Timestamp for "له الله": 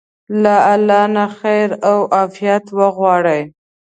0.43-1.03